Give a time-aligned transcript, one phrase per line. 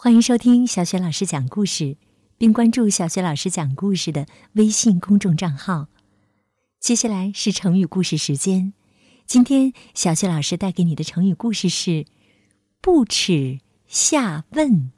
[0.00, 1.96] 欢迎收听小雪老师讲故事，
[2.36, 5.88] 并关注小雪老师讲故事的微信公众账号。
[6.78, 8.74] 接下来是成语故事时间，
[9.26, 12.06] 今天小雪老师带给你的成语故事是
[12.80, 13.58] “不耻
[13.88, 14.92] 下问”。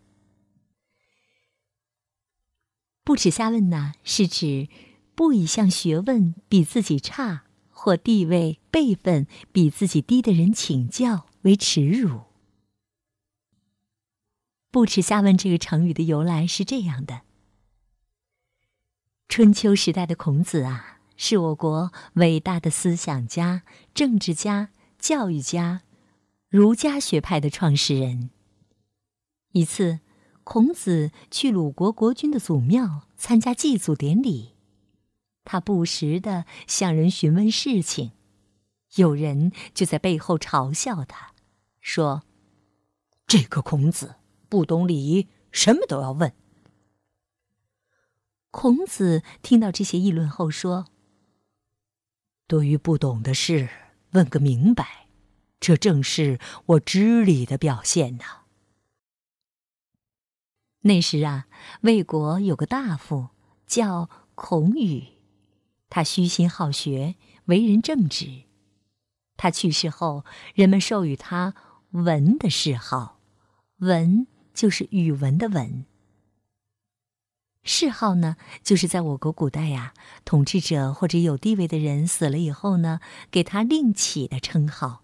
[3.03, 4.69] 不耻下问呢，是指
[5.15, 12.30] 不以向学问比自己差或地位辈分比自己低的人请教为耻辱。
[14.71, 17.23] 不耻下问这个成语的由来是这样的：
[19.29, 25.83] 春秋时代的孔子啊，是我国伟大的思想家、政治家、教育家，
[26.49, 28.31] 儒家学派的创始人。
[29.51, 29.99] 一次，
[30.45, 34.55] 孔子去鲁国国君的祖庙参加祭祖典礼，
[35.43, 38.13] 他不时的向人询问事情，
[38.95, 41.33] 有人就在背后嘲笑他，
[41.81, 42.23] 说
[43.27, 44.15] ：“这个孔子。”
[44.51, 46.35] 不懂礼仪，什么都要问。
[48.51, 50.87] 孔子听到这些议论后说
[52.49, 53.69] ：“对于不懂的事，
[54.11, 55.07] 问个明白，
[55.61, 58.41] 这正是我知礼的表现呐。”
[60.83, 61.47] 那时啊，
[61.83, 63.29] 魏国有个大夫
[63.67, 65.05] 叫孔宇，
[65.89, 68.45] 他虚心好学，为人正直。
[69.37, 71.55] 他去世后，人们授予他
[71.93, 73.21] “文”的谥号
[73.79, 74.27] ，“文”。
[74.55, 75.85] 就是语文的文。
[77.63, 79.93] 谥号呢，就是在我国古代呀，
[80.25, 85.03] 统治者或者有地位的人死了以后呢，给他另起的称号。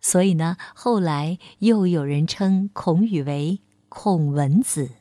[0.00, 4.92] 所以呢，后来又有人称孔宇为孔文子。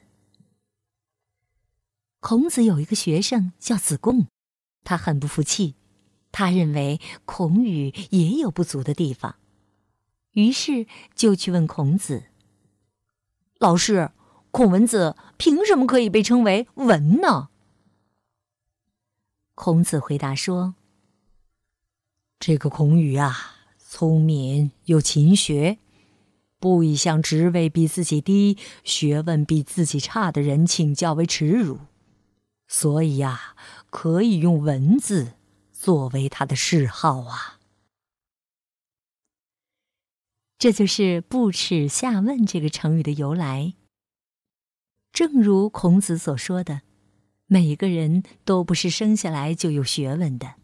[2.19, 4.25] 孔子有一个学生叫子贡，
[4.83, 5.75] 他很不服气，
[6.31, 9.36] 他认为孔宇也有不足的地方，
[10.36, 12.25] 于是就去问孔子。
[13.58, 14.11] 老师，
[14.52, 17.50] 孔文子凭什么可以被称为文呢？
[19.56, 20.75] 孔子回答说
[22.38, 25.78] ：“这个孔宇啊，聪明又勤学，
[26.59, 31.79] 不以向职位比自己低、学问比自己差的人请教为耻辱，
[32.68, 33.56] 所以呀，
[33.90, 35.35] 可以用文字
[35.72, 37.54] 作为他的谥号啊。”
[40.65, 43.75] 这就是“不耻下问”这个成语的由来。
[45.13, 46.81] 正如孔子所说的，
[47.45, 50.55] 每个人都不是生下来就有学问的，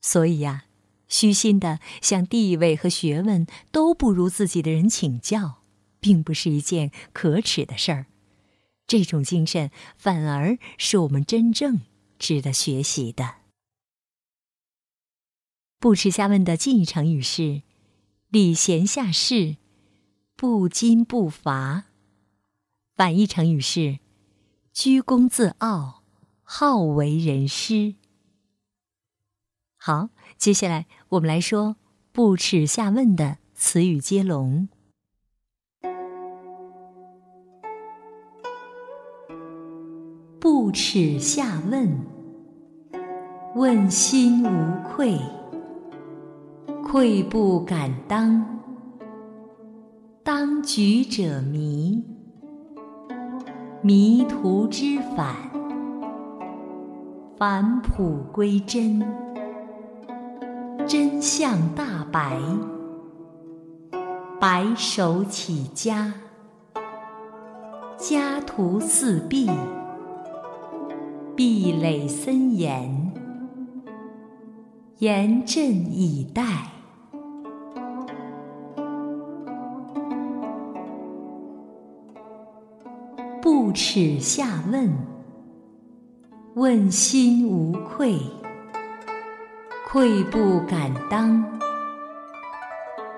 [0.00, 0.66] 所以呀，
[1.08, 5.64] 虚心的向地位和学问都不如自己的人请教，
[5.98, 8.06] 并不是一件可耻的事儿。
[8.86, 11.80] 这种精神反而是我们真正
[12.20, 13.38] 值得学习的。
[15.80, 17.62] 不耻下问的近义成语是。
[18.30, 19.56] 礼贤下士，
[20.36, 21.86] 不矜不伐。
[22.94, 23.98] 反义成语是
[24.72, 26.04] 居功自傲，
[26.44, 27.96] 好为人师。
[29.76, 31.74] 好，接下来我们来说
[32.12, 34.68] 不耻下问的词语接龙。
[40.38, 42.06] 不耻下问，
[43.56, 45.18] 问心无愧。
[46.92, 48.44] 愧不敢当，
[50.24, 52.04] 当局者迷，
[53.80, 55.36] 迷途知返，
[57.38, 59.00] 返璞归真，
[60.84, 62.40] 真相大白，
[64.40, 66.12] 白手起家，
[67.98, 69.48] 家徒四壁，
[71.36, 73.12] 壁垒森严，
[74.98, 76.42] 严阵以待。
[83.42, 84.92] 不耻下问，
[86.54, 88.18] 问心无愧，
[89.88, 91.42] 愧不敢当，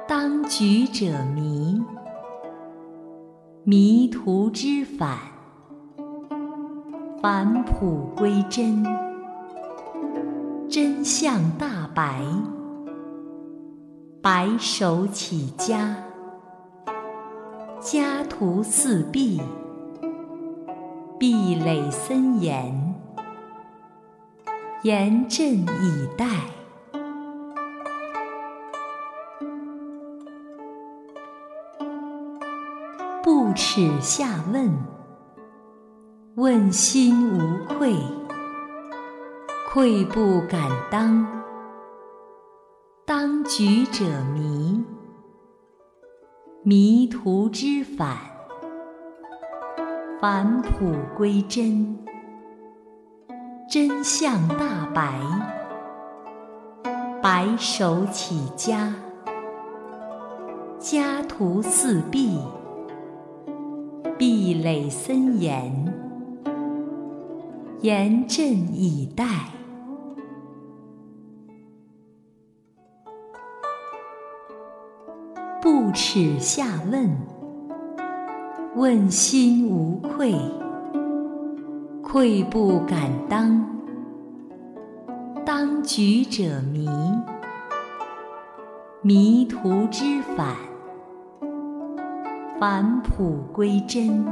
[0.06, 1.82] 当局者迷，
[3.64, 5.18] 迷途知返，
[7.20, 8.84] 返璞归真，
[10.68, 12.22] 真相大白，
[14.22, 15.96] 白手起家，
[17.80, 19.40] 家徒四壁。
[21.22, 22.96] 壁垒森严，
[24.82, 26.26] 严阵以待。
[33.22, 34.68] 不耻下问，
[36.34, 37.94] 问心无愧，
[39.72, 41.24] 愧不敢当，
[43.06, 44.04] 当局者
[44.34, 44.84] 迷，
[46.64, 48.31] 迷途知返。
[50.22, 51.98] 返璞归真，
[53.68, 55.20] 真相大白。
[57.20, 58.94] 白手起家，
[60.78, 62.38] 家徒四壁，
[64.16, 65.92] 壁垒森严，
[67.80, 69.24] 严阵以待。
[75.60, 77.10] 不耻下问，
[78.74, 80.34] 问心无愧，
[82.02, 83.62] 愧不敢当。
[85.44, 86.88] 当局者迷，
[89.02, 90.56] 迷途知返，
[92.58, 94.24] 返璞归真，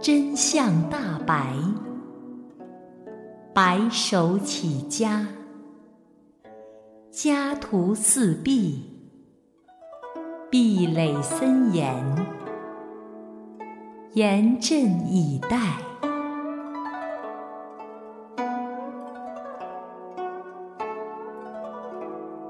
[0.00, 1.54] 真相大白。
[3.54, 5.24] 白手起家，
[7.12, 8.90] 家徒四壁。
[10.48, 11.92] 壁垒森严，
[14.16, 15.58] 严阵以待。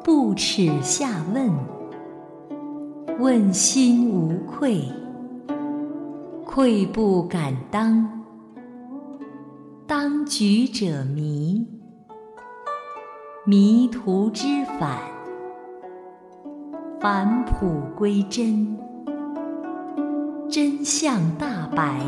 [0.04, 1.50] 不耻下问，
[3.18, 4.80] 问心无愧，
[6.44, 8.08] 愧不敢当。
[9.88, 11.66] 当局者迷，
[13.44, 15.00] 迷途知返。
[17.00, 18.78] 返璞归真，
[20.48, 22.00] 真相大白。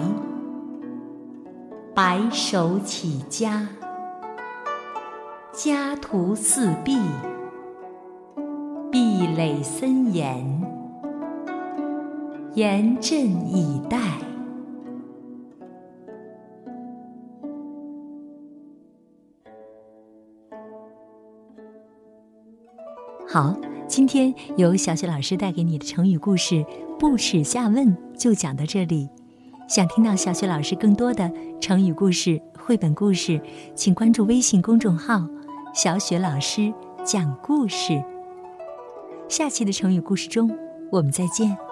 [1.94, 3.68] 白手起家，
[5.52, 6.96] 家徒四壁，
[8.92, 10.62] 壁垒森严，
[12.54, 13.18] 严阵
[13.54, 13.98] 以待。
[23.26, 23.56] 好。
[23.88, 26.62] 今天由小雪老师带给你的成语故事
[27.00, 29.08] “不耻下问”就讲到这里。
[29.68, 31.30] 想听到小雪老师更多的
[31.60, 33.40] 成语故事、绘本故事，
[33.74, 35.26] 请关注微信公众号
[35.74, 36.72] “小雪老师
[37.04, 38.02] 讲故事”。
[39.28, 40.50] 下期的成语故事中，
[40.90, 41.67] 我们再见。